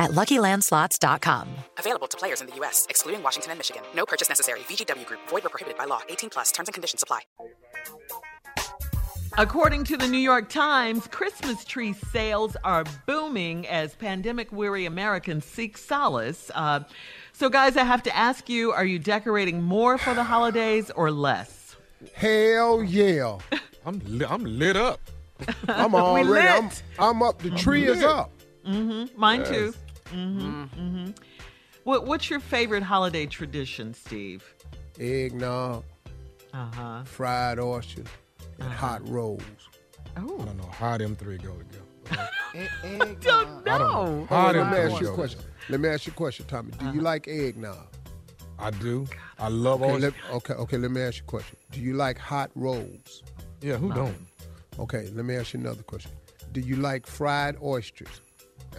at 0.00 0.10
LuckyLandSlots.com. 0.10 1.46
Available 1.78 2.08
to 2.08 2.16
players 2.16 2.40
in 2.40 2.48
the 2.48 2.56
U.S., 2.56 2.86
excluding 2.90 3.22
Washington 3.22 3.52
and 3.52 3.58
Michigan. 3.58 3.82
No 3.94 4.04
purchase 4.04 4.28
necessary. 4.28 4.60
VGW 4.60 5.06
Group. 5.06 5.20
Void 5.28 5.44
where 5.44 5.50
prohibited 5.50 5.78
by 5.78 5.84
law. 5.84 6.00
18 6.08 6.30
plus. 6.30 6.50
Terms 6.50 6.68
and 6.68 6.74
conditions 6.74 7.04
apply. 7.04 7.20
According 9.38 9.84
to 9.84 9.96
the 9.96 10.08
New 10.08 10.18
York 10.18 10.48
Times, 10.48 11.06
Christmas 11.06 11.64
tree 11.64 11.92
sales 11.92 12.56
are 12.64 12.84
booming 13.06 13.66
as 13.68 13.94
pandemic 13.94 14.50
weary 14.50 14.86
Americans 14.86 15.44
seek 15.44 15.78
solace. 15.78 16.50
Uh, 16.54 16.80
so, 17.32 17.48
guys, 17.48 17.76
I 17.76 17.84
have 17.84 18.02
to 18.02 18.16
ask 18.16 18.48
you 18.48 18.72
are 18.72 18.84
you 18.84 18.98
decorating 18.98 19.62
more 19.62 19.98
for 19.98 20.14
the 20.14 20.24
holidays 20.24 20.90
or 20.90 21.10
less? 21.12 21.76
Hell 22.14 22.82
yeah. 22.82 23.38
I'm, 23.86 24.00
li- 24.06 24.26
I'm 24.28 24.44
lit 24.44 24.76
up. 24.76 25.00
I'm 25.68 25.94
already. 25.94 26.48
I'm, 26.48 26.70
I'm 26.98 27.22
up. 27.22 27.38
The 27.38 27.50
tree 27.50 27.86
is 27.86 28.02
up. 28.02 28.32
Mm-hmm. 28.66 29.18
Mine 29.18 29.40
Yes. 29.40 29.48
too. 29.48 29.74
Mm-hmm. 30.12 30.62
Mm-hmm. 30.80 31.10
What, 31.84 32.06
what's 32.06 32.28
your 32.30 32.40
favorite 32.40 32.82
holiday 32.82 33.26
tradition, 33.26 33.94
Steve? 33.94 34.44
Eggnog, 34.98 35.84
Uh 36.52 36.66
huh. 36.74 37.04
fried 37.04 37.58
oysters, 37.58 38.06
and 38.58 38.68
Uh-huh. 38.68 38.86
hot 38.86 39.08
rolls. 39.08 39.42
I 40.16 40.20
Oh, 40.20 40.38
don't 40.38 40.56
know 40.56 40.68
how 40.72 40.98
them 40.98 41.16
three 41.16 41.38
go 41.38 41.54
together. 41.56 42.28
don't 43.20 43.68
I 43.68 43.78
don't 43.78 43.92
know. 43.92 44.16
know. 44.16 44.26
How 44.28 44.46
let 44.52 44.54
me 44.56 44.62
three 44.76 44.92
ask 44.92 45.00
you 45.00 45.08
a 45.08 45.14
question. 45.14 45.40
Let 45.68 45.80
me 45.80 45.88
ask 45.88 46.06
you 46.06 46.12
a 46.12 46.16
question, 46.16 46.46
Tommy. 46.46 46.72
Do 46.78 46.90
you 46.92 47.00
like 47.00 47.28
eggnog? 47.28 47.86
I 48.58 48.70
do. 48.72 49.06
I 49.38 49.48
love 49.48 49.80
Okay, 49.82 49.92
oysters. 49.94 50.12
let, 50.22 50.30
okay, 50.32 50.54
okay. 50.54 50.76
Let 50.76 50.90
me 50.90 51.00
ask 51.00 51.18
you 51.18 51.22
a 51.26 51.30
question. 51.30 51.56
Do 51.70 51.80
you 51.80 51.94
like 51.94 52.18
hot 52.18 52.50
rolls? 52.54 53.22
Yeah, 53.62 53.76
who 53.76 53.92
don't? 53.92 54.26
Okay, 54.78 55.08
let 55.14 55.24
me 55.24 55.36
ask 55.36 55.54
you 55.54 55.60
another 55.60 55.82
question. 55.82 56.10
Do 56.52 56.60
you 56.60 56.76
like 56.76 57.06
fried 57.06 57.56
oysters? 57.62 58.20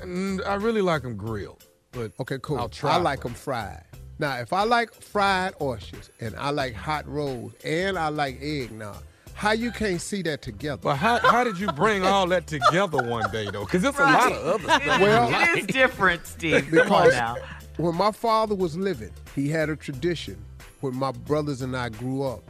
And 0.02 0.42
I 0.44 0.56
really 0.56 0.82
like 0.82 1.02
them 1.04 1.16
grilled. 1.16 1.64
But 1.92 2.12
Okay, 2.20 2.38
cool. 2.42 2.58
I'll 2.58 2.70
try. 2.70 2.94
I 2.94 2.98
like 2.98 3.22
them 3.24 3.34
fried. 3.34 3.84
Now, 4.20 4.38
if 4.38 4.54
I 4.54 4.64
like 4.64 4.94
fried 4.94 5.54
oysters 5.60 6.10
and 6.20 6.36
I 6.36 6.52
like 6.52 6.74
hot 6.76 7.08
rolls 7.08 7.54
and 7.66 7.98
I 7.98 8.10
like 8.10 8.40
eggnog, 8.42 8.98
how 9.34 9.52
you 9.54 9.72
can't 9.72 10.00
see 10.00 10.22
that 10.24 10.42
together? 10.44 10.80
But 10.84 10.98
how, 10.98 11.18
how 11.20 11.44
did 11.44 11.58
you 11.58 11.68
bring 11.72 12.06
all 12.06 12.28
that 12.28 12.46
together 12.46 13.02
one 13.02 13.30
day 13.32 13.50
though? 13.52 13.66
Because 13.66 13.84
it's 13.84 13.98
a 13.98 14.02
lot 14.04 14.32
of 14.32 14.46
other 14.46 14.64
stuff. 14.64 14.84
you 15.00 15.04
Well- 15.04 15.30
it 15.56 15.60
is 15.60 15.66
different, 15.68 16.28
Steve. 16.28 16.68
Come 16.70 16.80
on 16.80 16.86
Because 17.06 17.14
now. 17.14 17.36
when 17.78 17.96
my 17.96 18.12
father 18.12 18.54
was 18.54 18.78
living, 18.78 19.12
he 19.34 19.50
had 19.50 19.70
a 19.70 19.76
tradition 19.76 20.38
when 20.82 20.96
my 20.96 21.12
brothers 21.12 21.62
and 21.64 21.76
I 21.76 21.90
grew 21.90 22.24
up. 22.24 22.44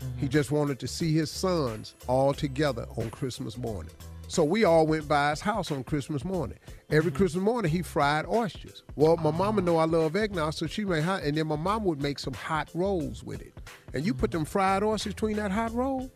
Mm-hmm. 0.00 0.18
He 0.20 0.28
just 0.28 0.50
wanted 0.50 0.78
to 0.78 0.88
see 0.88 1.12
his 1.12 1.30
sons 1.30 1.94
all 2.06 2.32
together 2.32 2.86
on 2.96 3.10
Christmas 3.10 3.58
morning. 3.58 3.92
So 4.28 4.44
we 4.44 4.64
all 4.64 4.86
went 4.86 5.08
by 5.08 5.30
his 5.30 5.40
house 5.40 5.70
on 5.72 5.82
Christmas 5.84 6.24
morning. 6.24 6.58
Every 6.90 7.10
Mm-hmm. 7.10 7.16
Christmas 7.18 7.42
morning, 7.42 7.70
he 7.72 7.82
fried 7.82 8.26
oysters. 8.26 8.82
Well, 8.94 9.16
my 9.16 9.30
Oh. 9.30 9.32
mama 9.32 9.62
know 9.62 9.78
I 9.78 9.84
love 9.84 10.14
eggnog, 10.16 10.52
so 10.54 10.66
she 10.66 10.84
made 10.84 11.02
hot, 11.02 11.22
and 11.22 11.36
then 11.36 11.46
my 11.46 11.56
mom 11.56 11.84
would 11.84 12.00
make 12.02 12.18
some 12.18 12.34
hot 12.34 12.68
rolls 12.74 13.24
with 13.24 13.40
it. 13.40 13.52
And 13.94 14.04
you 14.06 14.12
put 14.14 14.30
them 14.30 14.44
fried 14.44 14.82
oysters 14.82 15.14
between 15.14 15.36
that 15.36 15.50
hot 15.50 15.74
roll. 15.74 16.10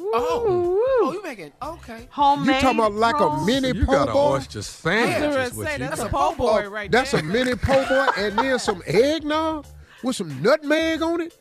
Oh, 0.00 0.80
oh, 1.02 1.12
you 1.12 1.22
making 1.24 1.50
okay? 1.60 2.06
Homemade. 2.10 2.54
You 2.54 2.60
talking 2.60 2.78
about 2.78 2.92
like 2.92 3.18
a 3.18 3.44
mini 3.44 3.76
you 3.76 3.84
po' 3.84 3.92
got 3.92 4.08
an 4.08 4.14
boy? 4.14 4.30
oyster 4.34 4.62
sandwich. 4.62 5.18
Yeah, 5.34 5.42
is 5.46 5.54
what 5.54 5.66
say 5.66 5.78
you 5.78 5.90
a 5.90 6.08
po' 6.08 6.34
boy 6.36 6.68
right 6.68 6.90
That's 6.90 7.10
there. 7.10 7.20
a 7.20 7.24
mini 7.24 7.56
po' 7.56 7.84
boy, 7.88 8.06
and 8.16 8.38
then 8.38 8.58
some 8.60 8.80
eggnog 8.86 9.66
with 10.04 10.14
some 10.14 10.40
nutmeg 10.40 11.02
on 11.02 11.22
it. 11.22 11.36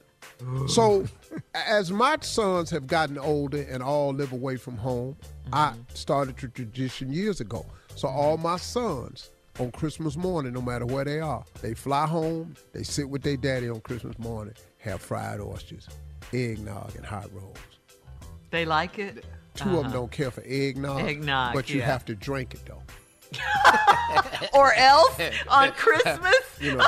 So, 0.67 1.05
as 1.53 1.91
my 1.91 2.17
sons 2.21 2.69
have 2.69 2.87
gotten 2.87 3.17
older 3.17 3.61
and 3.69 3.81
all 3.81 4.13
live 4.13 4.31
away 4.31 4.57
from 4.57 4.77
home, 4.77 5.15
I 5.51 5.69
mm-hmm. 5.69 5.81
started 5.93 6.43
a 6.43 6.47
tradition 6.47 7.11
years 7.11 7.41
ago. 7.41 7.65
So 7.95 8.07
all 8.07 8.35
mm-hmm. 8.35 8.43
my 8.43 8.57
sons 8.57 9.31
on 9.59 9.71
Christmas 9.71 10.15
morning, 10.15 10.53
no 10.53 10.61
matter 10.61 10.85
where 10.85 11.05
they 11.05 11.19
are, 11.19 11.43
they 11.61 11.73
fly 11.73 12.05
home, 12.05 12.55
they 12.73 12.83
sit 12.83 13.09
with 13.09 13.23
their 13.23 13.37
daddy 13.37 13.69
on 13.69 13.81
Christmas 13.81 14.17
morning, 14.19 14.53
have 14.79 15.01
fried 15.01 15.39
oysters, 15.39 15.87
eggnog, 16.33 16.95
and 16.95 17.05
hot 17.05 17.29
rolls. 17.33 17.57
They 18.51 18.65
like 18.65 18.99
it? 18.99 19.25
2 19.55 19.63
of 19.63 19.75
them 19.75 19.85
uh-huh. 19.85 19.93
don't 19.93 20.11
care 20.11 20.29
for 20.29 20.43
eggnog, 20.45 21.01
Eggnog, 21.01 21.53
but 21.53 21.69
you 21.69 21.79
yeah. 21.79 21.87
have 21.87 22.05
to 22.05 22.15
drink 22.15 22.53
it 22.53 22.61
though. 22.65 22.83
Or 24.53 24.73
else 24.73 25.19
on 25.49 25.71
Christmas? 25.71 26.35
You 26.59 26.75
know, 26.75 26.87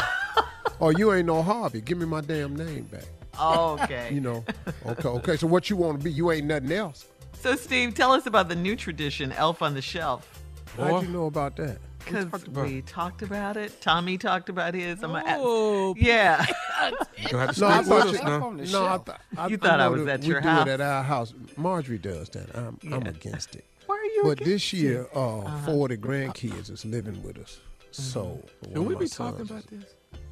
oh, 0.82 0.90
you 0.90 1.14
ain't 1.14 1.28
no 1.28 1.44
Harvey. 1.44 1.82
Give 1.82 1.98
me 2.00 2.08
my 2.08 2.22
damn 2.22 2.56
name 2.56 2.86
back. 2.86 3.06
okay. 3.82 4.10
You 4.14 4.22
know, 4.22 4.46
okay, 4.86 5.08
okay. 5.08 5.38
So 5.38 5.48
what 5.48 5.70
you 5.70 5.76
want 5.76 6.00
to 6.00 6.04
be? 6.04 6.12
You 6.12 6.32
ain't 6.32 6.46
nothing 6.48 6.72
else. 6.72 7.06
So, 7.34 7.56
Steve, 7.56 7.94
tell 7.96 8.12
us 8.12 8.26
about 8.26 8.50
the 8.50 8.56
new 8.56 8.76
tradition, 8.76 9.32
Elf 9.32 9.62
on 9.62 9.74
the 9.74 9.82
Shelf. 9.82 10.42
How'd 10.78 11.04
you 11.04 11.10
know 11.10 11.26
about 11.28 11.56
that? 11.58 11.78
Because 12.00 12.26
talked 12.26 12.48
about 12.48 12.66
we 12.66 12.82
talked 12.82 13.22
about 13.22 13.58
it. 13.58 13.80
Tommy 13.82 14.18
talked 14.18 14.50
about 14.50 14.74
his. 14.74 15.04
I'm 15.04 15.16
a- 15.16 15.24
Oh, 15.28 15.94
yeah. 15.98 16.46
You're 17.30 17.40
have 17.40 17.56
to 17.56 17.62
No, 17.62 17.68
I 17.68 17.82
thought 17.84 18.06
you, 18.06 18.12
us 18.12 18.20
Up 18.20 18.26
now. 18.26 18.48
on 18.48 18.58
the 18.58 18.64
no, 18.66 18.86
I, 18.86 18.88
shelf. 18.90 19.06
th- 19.06 19.18
I 19.38 19.48
You 19.48 19.56
I 19.56 19.58
thought 19.60 19.80
I 19.80 19.84
know 19.86 19.92
was 19.92 20.06
that 20.06 20.14
at 20.16 20.22
we 20.22 20.28
your 20.28 20.42
do 20.42 20.48
it 20.48 20.68
at 20.68 20.82
our 20.82 21.04
house. 21.04 21.34
Marjorie 21.58 21.98
does 21.98 22.30
that. 22.30 22.56
I'm, 22.56 22.80
I'm 22.92 23.06
against 23.06 23.56
it. 23.56 23.66
Why 23.86 23.96
are 23.98 24.04
you? 24.06 24.22
But 24.24 24.32
against 24.42 24.46
this 24.50 24.74
year, 24.74 25.02
it? 25.04 25.10
uh, 25.18 25.62
40 25.66 25.98
grandkids 25.98 26.70
is 26.72 26.86
living 26.86 27.22
with 27.24 27.38
us. 27.38 27.60
So, 27.92 28.24
one 28.24 28.74
Should 28.74 28.80
we 28.88 28.96
be 28.96 29.08
talking 29.08 29.42
about 29.42 29.68
this? 29.68 29.84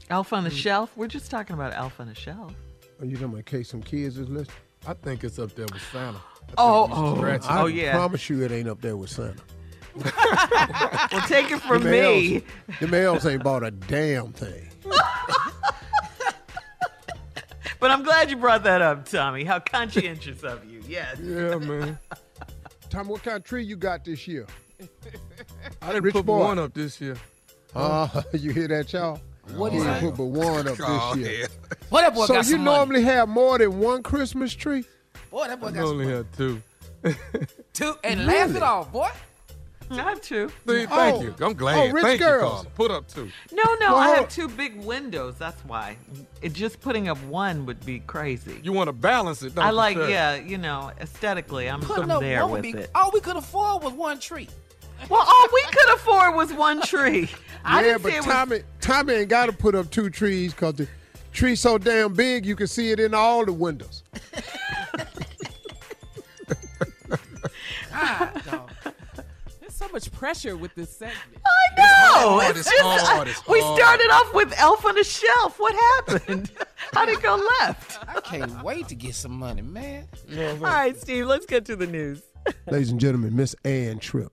Elf 0.09 0.31
on 0.33 0.43
the 0.45 0.49
Shelf. 0.49 0.91
We're 0.95 1.07
just 1.07 1.29
talking 1.29 1.53
about 1.53 1.73
Elf 1.73 1.99
on 1.99 2.07
the 2.07 2.15
Shelf. 2.15 2.53
Are 2.99 3.05
you 3.05 3.13
talking 3.15 3.25
about 3.27 3.37
in 3.37 3.43
case 3.43 3.69
some 3.69 3.81
kids 3.83 4.17
is 4.17 4.27
listening? 4.29 4.55
I 4.87 4.93
think 4.93 5.23
it's 5.23 5.37
up 5.39 5.53
there 5.55 5.65
with 5.71 5.81
Santa. 5.91 6.17
I 6.17 6.39
think 6.45 6.53
Oh, 6.57 6.87
you 6.87 7.39
oh, 7.49 7.65
yeah. 7.67 7.91
I 7.91 7.93
Oh, 7.93 7.97
promise 7.97 8.29
you 8.29 8.43
it 8.43 8.51
ain't 8.51 8.67
up 8.69 8.81
there 8.81 8.95
with 8.97 9.09
Santa. 9.09 9.41
Well, 11.11 11.21
take 11.27 11.51
it 11.51 11.59
from 11.61 11.83
Them 11.83 11.91
me. 11.91 12.35
elves- 12.35 12.79
Them 12.79 12.93
elves 12.93 13.25
ain't 13.25 13.43
bought 13.43 13.63
a 13.63 13.71
damn 13.71 14.31
thing. 14.33 14.69
But 17.79 17.91
I'm 17.91 18.01
glad 18.01 18.31
you 18.31 18.37
brought 18.37 18.63
that 18.63 18.81
up, 18.81 19.07
Tommy. 19.07 19.43
How 19.43 19.59
conscientious 19.59 20.41
of 20.43 20.65
you. 20.65 20.81
Yes. 20.87 21.17
Yeah, 21.21 21.57
man. 21.57 21.99
Tommy, 22.89 23.09
what 23.11 23.21
kind 23.21 23.37
of 23.37 23.43
tree 23.43 23.63
you 23.63 23.75
got 23.75 24.03
this 24.03 24.27
year? 24.27 24.47
I 25.81 25.87
didn't 25.91 26.03
Rich 26.05 26.13
put 26.15 26.25
boy. 26.25 26.39
one 26.39 26.57
up 26.59 26.73
this 26.73 26.99
year. 26.99 27.17
Uh, 27.75 28.07
you 28.33 28.49
hear 28.51 28.67
that, 28.69 28.91
y'all? 28.93 29.21
What 29.55 29.71
He 29.71 29.77
is 29.79 29.85
ain't 29.85 29.93
that? 29.93 30.01
put 30.01 30.17
but 30.17 30.25
one 30.25 30.67
up 30.67 30.77
Oh, 30.81 31.15
this 31.15 31.25
year. 31.29 31.47
Boy, 31.89 32.01
that 32.01 32.13
boy 32.13 32.25
So 32.25 32.33
got 32.35 32.45
you 32.45 32.51
some 32.51 32.63
money. 32.63 32.77
normally 32.77 33.01
have 33.03 33.29
more 33.29 33.57
than 33.57 33.79
one 33.79 34.03
Christmas 34.03 34.53
tree? 34.53 34.83
Boy, 35.31 35.47
that 35.47 35.59
boy 35.59 35.67
I 35.67 35.71
got 35.71 35.77
some 35.81 35.89
only 35.89 36.05
money. 36.05 36.17
had 36.17 36.33
two. 36.33 36.61
Two, 37.73 37.93
and 38.03 38.25
laugh 38.25 38.55
it 38.55 38.63
off, 38.63 38.91
boy. 38.91 39.07
Not 39.89 40.21
two. 40.21 40.49
See, 40.67 40.83
oh. 40.83 40.87
thank 40.87 41.15
Oh. 41.17 41.21
you. 41.21 41.35
I'm 41.39 41.43
oh, 41.43 41.53
glad. 41.53 41.77
Oh, 41.77 41.91
rich 41.93 42.03
thank 42.03 42.19
girls. 42.19 42.41
you, 42.41 42.47
Carla. 42.49 42.65
Put 42.75 42.91
up 42.91 43.07
two. 43.07 43.29
No, 43.53 43.63
no, 43.75 43.93
Well, 43.93 43.95
I 43.97 44.05
hold- 44.07 44.17
have 44.17 44.29
two 44.29 44.47
big 44.49 44.75
windows. 44.83 45.35
That's 45.37 45.63
why. 45.63 45.95
It 46.41 46.51
just 46.53 46.81
putting 46.81 47.07
up 47.07 47.21
one 47.23 47.65
would 47.67 47.85
be 47.85 47.99
crazy. 47.99 48.59
You 48.63 48.73
want 48.73 48.87
to 48.89 48.93
balance 48.93 49.43
it, 49.43 49.55
don't 49.55 49.63
I 49.63 49.69
you, 49.69 49.75
like, 49.75 49.95
Sherry? 49.95 50.11
yeah, 50.11 50.35
you 50.35 50.57
know, 50.57 50.91
aesthetically, 50.99 51.69
I'm, 51.69 51.79
Putting 51.81 52.03
I'm 52.05 52.11
up 52.11 52.21
there 52.21 52.41
one 52.41 52.51
would 52.51 52.65
with 52.65 52.75
be. 52.75 52.79
it. 52.81 52.89
All 52.95 53.11
we 53.13 53.21
could 53.21 53.37
afford 53.37 53.83
was 53.83 53.93
one 53.93 54.19
tree. 54.19 54.49
Well, 55.09 55.23
all 55.25 55.47
we 55.53 55.61
could 55.71 55.93
afford 55.95 56.35
was 56.35 56.51
one 56.51 56.81
tree. 56.81 57.29
I 57.63 57.77
yeah, 57.81 57.87
didn't 57.89 58.01
but 58.03 58.09
say 58.11 58.17
it 58.17 58.25
was 58.25 58.33
Tommy, 58.33 58.61
Tommy 58.87 59.13
ain't 59.15 59.27
got 59.29 59.47
to 59.47 59.51
put 59.51 59.75
up 59.75 59.91
two 59.91 60.09
trees 60.09 60.53
because 60.53 60.75
the 60.75 60.87
tree's 61.33 61.59
so 61.59 61.77
damn 61.77 62.13
big 62.13 62.45
you 62.45 62.55
can 62.55 62.67
see 62.67 62.91
it 62.91 63.01
in 63.01 63.13
all 63.13 63.45
the 63.45 63.51
windows. 63.53 64.03
Ah, 67.99 68.31
dog. 68.51 68.69
There's 69.59 69.73
so 69.73 69.87
much 69.91 70.11
pressure 70.11 70.55
with 70.55 70.75
this 70.75 70.95
segment. 70.95 71.17
I 71.45 71.75
know. 71.75 72.39
hard, 72.39 72.55
It's 72.57 72.67
it's 72.67 72.77
just- 72.79 73.05
hard, 73.07 73.27
it's 73.27 73.47
we 73.47 73.59
started 73.61 74.09
off 74.11 74.33
with 74.35 74.53
Elf 74.57 74.85
on 74.85 74.93
the 74.95 75.03
Shelf. 75.03 75.59
What 75.59 75.73
happened? 76.07 76.51
How'd 76.93 77.09
it 77.09 77.21
go 77.23 77.35
left? 77.61 77.97
I 78.07 78.19
can't 78.21 78.63
wait 78.63 78.87
to 78.89 78.95
get 78.95 79.15
some 79.15 79.31
money, 79.31 79.63
man. 79.63 80.07
All 80.37 80.55
right, 80.57 80.95
Steve, 80.95 81.25
let's 81.25 81.45
get 81.47 81.65
to 81.65 81.75
the 81.75 81.87
news. 81.87 82.21
Ladies 82.69 82.91
and 82.91 82.99
gentlemen, 82.99 83.35
Miss 83.35 83.55
Ann 83.65 83.97
Tripp. 83.99 84.31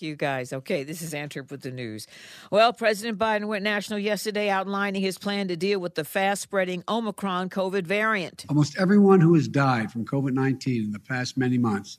You 0.00 0.16
guys. 0.16 0.52
Okay, 0.52 0.84
this 0.84 1.02
is 1.02 1.12
Ann 1.12 1.28
Tripp 1.28 1.50
with 1.50 1.62
the 1.62 1.70
news. 1.70 2.06
Well, 2.50 2.72
President 2.72 3.18
Biden 3.18 3.46
went 3.46 3.64
national 3.64 3.98
yesterday 3.98 4.48
outlining 4.48 5.02
his 5.02 5.18
plan 5.18 5.48
to 5.48 5.56
deal 5.56 5.80
with 5.80 5.94
the 5.94 6.04
fast 6.04 6.42
spreading 6.42 6.84
Omicron 6.88 7.50
COVID 7.50 7.84
variant. 7.84 8.44
Almost 8.48 8.78
everyone 8.78 9.20
who 9.20 9.34
has 9.34 9.48
died 9.48 9.90
from 9.90 10.04
COVID 10.04 10.32
19 10.32 10.84
in 10.84 10.92
the 10.92 10.98
past 10.98 11.36
many 11.36 11.58
months 11.58 11.98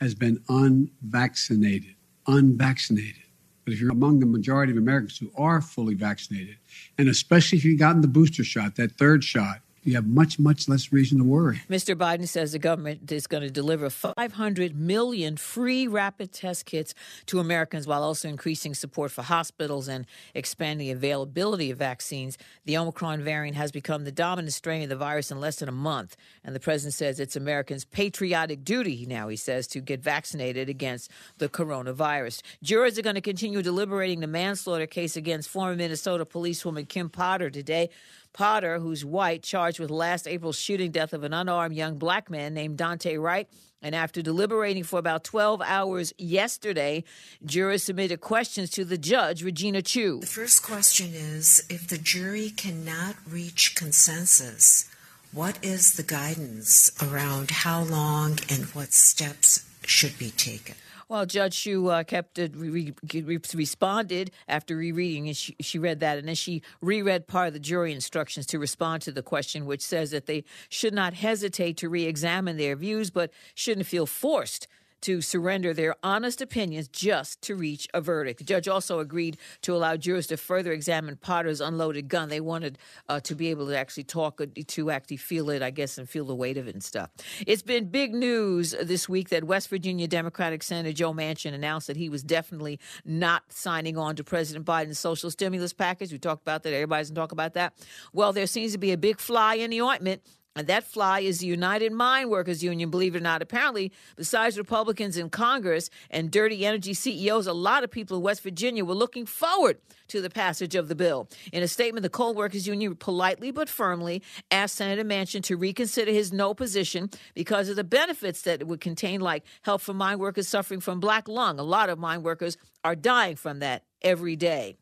has 0.00 0.14
been 0.14 0.42
unvaccinated. 0.48 1.94
Unvaccinated. 2.26 3.22
But 3.64 3.74
if 3.74 3.80
you're 3.80 3.92
among 3.92 4.20
the 4.20 4.26
majority 4.26 4.72
of 4.72 4.78
Americans 4.78 5.18
who 5.18 5.30
are 5.36 5.60
fully 5.60 5.94
vaccinated, 5.94 6.56
and 6.98 7.08
especially 7.08 7.58
if 7.58 7.64
you've 7.64 7.78
gotten 7.78 8.02
the 8.02 8.08
booster 8.08 8.44
shot, 8.44 8.76
that 8.76 8.92
third 8.92 9.22
shot, 9.22 9.60
you 9.84 9.94
have 9.94 10.06
much, 10.06 10.38
much 10.38 10.68
less 10.68 10.92
reason 10.92 11.18
to 11.18 11.24
worry. 11.24 11.60
Mr. 11.68 11.96
Biden 11.96 12.28
says 12.28 12.52
the 12.52 12.58
government 12.58 13.10
is 13.10 13.26
going 13.26 13.42
to 13.42 13.50
deliver 13.50 13.90
500 13.90 14.76
million 14.76 15.36
free 15.36 15.86
rapid 15.86 16.32
test 16.32 16.66
kits 16.66 16.94
to 17.26 17.40
Americans 17.40 17.86
while 17.86 18.02
also 18.02 18.28
increasing 18.28 18.74
support 18.74 19.10
for 19.10 19.22
hospitals 19.22 19.88
and 19.88 20.06
expanding 20.34 20.86
the 20.86 20.92
availability 20.92 21.70
of 21.70 21.78
vaccines. 21.78 22.38
The 22.64 22.76
Omicron 22.76 23.22
variant 23.22 23.56
has 23.56 23.72
become 23.72 24.04
the 24.04 24.12
dominant 24.12 24.54
strain 24.54 24.84
of 24.84 24.88
the 24.88 24.96
virus 24.96 25.30
in 25.30 25.40
less 25.40 25.56
than 25.56 25.68
a 25.68 25.72
month. 25.72 26.16
And 26.44 26.54
the 26.54 26.60
president 26.60 26.94
says 26.94 27.18
it's 27.18 27.36
Americans' 27.36 27.84
patriotic 27.84 28.64
duty 28.64 29.06
now, 29.06 29.28
he 29.28 29.36
says, 29.36 29.66
to 29.68 29.80
get 29.80 30.00
vaccinated 30.00 30.68
against 30.68 31.10
the 31.38 31.48
coronavirus. 31.48 32.42
Jurors 32.62 32.98
are 32.98 33.02
going 33.02 33.16
to 33.16 33.20
continue 33.20 33.62
deliberating 33.62 34.20
the 34.20 34.26
manslaughter 34.26 34.86
case 34.86 35.16
against 35.16 35.48
former 35.48 35.74
Minnesota 35.74 36.24
policewoman 36.24 36.86
Kim 36.86 37.08
Potter 37.08 37.50
today. 37.50 37.90
Potter, 38.32 38.78
who's 38.78 39.04
white, 39.04 39.42
charged 39.42 39.78
with 39.78 39.90
last 39.90 40.26
April's 40.26 40.58
shooting 40.58 40.90
death 40.90 41.12
of 41.12 41.24
an 41.24 41.34
unarmed 41.34 41.74
young 41.74 41.98
black 41.98 42.30
man 42.30 42.54
named 42.54 42.78
Daunte 42.78 43.20
Wright. 43.20 43.48
And 43.82 43.94
after 43.94 44.22
deliberating 44.22 44.84
for 44.84 44.98
about 44.98 45.24
12 45.24 45.60
hours 45.60 46.12
yesterday, 46.16 47.02
jurors 47.44 47.82
submitted 47.82 48.20
questions 48.20 48.70
to 48.70 48.84
the 48.84 48.96
judge, 48.96 49.42
Regina 49.42 49.82
Chu. 49.82 50.20
The 50.20 50.26
first 50.26 50.62
question 50.62 51.12
is 51.14 51.66
if 51.68 51.88
the 51.88 51.98
jury 51.98 52.50
cannot 52.50 53.16
reach 53.28 53.74
consensus, 53.74 54.88
what 55.32 55.58
is 55.62 55.94
the 55.94 56.02
guidance 56.02 56.92
around 57.02 57.50
how 57.50 57.82
long 57.82 58.38
and 58.48 58.66
what 58.66 58.92
steps 58.92 59.64
should 59.84 60.16
be 60.18 60.30
taken? 60.30 60.76
Well, 61.12 61.26
Judge 61.26 61.58
Chu 61.58 61.88
uh, 61.88 62.04
kept 62.04 62.38
it, 62.38 62.56
re- 62.56 62.94
re- 63.12 63.38
responded 63.52 64.30
after 64.48 64.74
rereading, 64.74 65.26
and 65.26 65.36
she, 65.36 65.54
she 65.60 65.78
read 65.78 66.00
that, 66.00 66.16
and 66.16 66.26
then 66.26 66.34
she 66.34 66.62
reread 66.80 67.26
part 67.26 67.48
of 67.48 67.52
the 67.52 67.60
jury 67.60 67.92
instructions 67.92 68.46
to 68.46 68.58
respond 68.58 69.02
to 69.02 69.12
the 69.12 69.22
question, 69.22 69.66
which 69.66 69.82
says 69.82 70.10
that 70.12 70.24
they 70.24 70.42
should 70.70 70.94
not 70.94 71.12
hesitate 71.12 71.76
to 71.76 71.90
re-examine 71.90 72.56
their 72.56 72.76
views, 72.76 73.10
but 73.10 73.30
shouldn't 73.54 73.86
feel 73.86 74.06
forced 74.06 74.66
to 75.02 75.20
surrender 75.20 75.74
their 75.74 75.94
honest 76.02 76.40
opinions 76.40 76.88
just 76.88 77.42
to 77.42 77.54
reach 77.54 77.86
a 77.94 78.00
verdict. 78.00 78.38
The 78.38 78.44
judge 78.44 78.68
also 78.68 78.98
agreed 78.98 79.36
to 79.62 79.74
allow 79.74 79.96
jurors 79.96 80.26
to 80.28 80.36
further 80.36 80.72
examine 80.72 81.16
Potter's 81.16 81.60
unloaded 81.60 82.08
gun. 82.08 82.28
They 82.28 82.40
wanted 82.40 82.78
uh, 83.08 83.20
to 83.20 83.34
be 83.34 83.48
able 83.48 83.66
to 83.66 83.78
actually 83.78 84.04
talk, 84.04 84.40
uh, 84.40 84.46
to 84.66 84.90
actually 84.90 85.16
feel 85.18 85.50
it, 85.50 85.62
I 85.62 85.70
guess, 85.70 85.98
and 85.98 86.08
feel 86.08 86.24
the 86.24 86.34
weight 86.34 86.56
of 86.56 86.68
it 86.68 86.74
and 86.74 86.82
stuff. 86.82 87.10
It's 87.46 87.62
been 87.62 87.86
big 87.86 88.14
news 88.14 88.74
this 88.80 89.08
week 89.08 89.28
that 89.28 89.44
West 89.44 89.68
Virginia 89.68 90.08
Democratic 90.08 90.62
Senator 90.62 90.92
Joe 90.92 91.12
Manchin 91.12 91.52
announced 91.54 91.86
that 91.86 91.96
he 91.96 92.08
was 92.08 92.22
definitely 92.22 92.78
not 93.04 93.42
signing 93.48 93.96
on 93.96 94.16
to 94.16 94.24
President 94.24 94.64
Biden's 94.64 94.98
social 94.98 95.30
stimulus 95.30 95.72
package. 95.72 96.12
We 96.12 96.18
talked 96.18 96.42
about 96.42 96.62
that. 96.62 96.72
Everybody's 96.72 97.10
going 97.10 97.16
to 97.16 97.20
talk 97.20 97.32
about 97.32 97.54
that. 97.54 97.74
Well, 98.12 98.32
there 98.32 98.46
seems 98.46 98.72
to 98.72 98.78
be 98.78 98.92
a 98.92 98.98
big 98.98 99.18
fly 99.18 99.54
in 99.56 99.70
the 99.70 99.82
ointment. 99.82 100.22
And 100.54 100.66
that 100.66 100.84
fly 100.84 101.20
is 101.20 101.38
the 101.38 101.46
United 101.46 101.92
Mine 101.92 102.28
Workers 102.28 102.62
Union, 102.62 102.90
believe 102.90 103.14
it 103.14 103.18
or 103.18 103.22
not. 103.22 103.40
Apparently, 103.40 103.90
besides 104.16 104.58
Republicans 104.58 105.16
in 105.16 105.30
Congress 105.30 105.88
and 106.10 106.30
dirty 106.30 106.66
energy 106.66 106.92
CEOs, 106.92 107.46
a 107.46 107.54
lot 107.54 107.84
of 107.84 107.90
people 107.90 108.18
in 108.18 108.22
West 108.22 108.42
Virginia 108.42 108.84
were 108.84 108.94
looking 108.94 109.24
forward 109.24 109.78
to 110.08 110.20
the 110.20 110.28
passage 110.28 110.74
of 110.74 110.88
the 110.88 110.94
bill. 110.94 111.26
In 111.52 111.62
a 111.62 111.68
statement, 111.68 112.02
the 112.02 112.10
Coal 112.10 112.34
Workers 112.34 112.66
Union 112.66 112.94
politely 112.96 113.50
but 113.50 113.68
firmly 113.70 114.22
asked 114.50 114.74
Senator 114.74 115.04
Manchin 115.04 115.42
to 115.44 115.56
reconsider 115.56 116.12
his 116.12 116.32
no 116.32 116.52
position 116.52 117.08
because 117.34 117.70
of 117.70 117.76
the 117.76 117.84
benefits 117.84 118.42
that 118.42 118.60
it 118.60 118.66
would 118.66 118.80
contain, 118.80 119.22
like 119.22 119.44
help 119.62 119.80
for 119.80 119.94
mine 119.94 120.18
workers 120.18 120.48
suffering 120.48 120.80
from 120.80 121.00
black 121.00 121.28
lung. 121.28 121.58
A 121.58 121.62
lot 121.62 121.88
of 121.88 121.98
mine 121.98 122.22
workers 122.22 122.58
are 122.84 122.94
dying 122.94 123.36
from 123.36 123.60
that 123.60 123.84
every 124.02 124.36
day. 124.36 124.76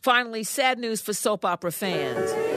Finally, 0.00 0.44
sad 0.44 0.78
news 0.78 1.00
for 1.00 1.12
soap 1.12 1.44
opera 1.44 1.72
fans. 1.72 2.47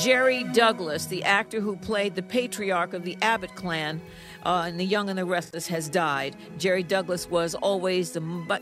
Jerry 0.00 0.44
Douglas, 0.44 1.04
the 1.06 1.22
actor 1.24 1.60
who 1.60 1.76
played 1.76 2.14
the 2.14 2.22
patriarch 2.22 2.94
of 2.94 3.04
the 3.04 3.18
Abbott 3.20 3.54
clan 3.54 4.00
uh, 4.44 4.64
in 4.66 4.78
The 4.78 4.84
Young 4.84 5.10
and 5.10 5.18
the 5.18 5.26
Restless, 5.26 5.66
has 5.66 5.90
died. 5.90 6.36
Jerry 6.56 6.82
Douglas 6.82 7.28
was 7.28 7.54
always 7.54 8.12
the 8.12 8.20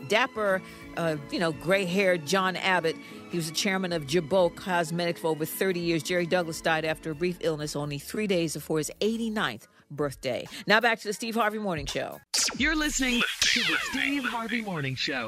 dapper, 0.09 0.61
uh, 0.97 1.15
you 1.31 1.39
know, 1.39 1.53
gray 1.53 1.85
haired 1.85 2.25
John 2.25 2.57
Abbott. 2.57 2.97
He 3.31 3.37
was 3.37 3.47
the 3.47 3.55
chairman 3.55 3.93
of 3.93 4.05
Jabot 4.05 4.53
Cosmetics 4.57 5.21
for 5.21 5.27
over 5.27 5.45
30 5.45 5.79
years. 5.79 6.03
Jerry 6.03 6.25
Douglas 6.25 6.59
died 6.59 6.83
after 6.83 7.11
a 7.11 7.15
brief 7.15 7.37
illness 7.39 7.73
only 7.73 7.99
three 7.99 8.27
days 8.27 8.53
before 8.53 8.79
his 8.79 8.91
89th 8.99 9.67
birthday. 9.89 10.45
Now 10.67 10.81
back 10.81 10.99
to 10.99 11.07
the 11.07 11.13
Steve 11.13 11.35
Harvey 11.35 11.59
Morning 11.59 11.85
Show. 11.85 12.19
You're 12.57 12.75
listening 12.75 13.21
to 13.41 13.59
the 13.61 13.77
Steve 13.91 14.25
Harvey 14.25 14.61
Morning 14.61 14.95
Show. 14.95 15.27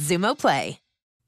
Xumo 0.01 0.35
Play. 0.35 0.80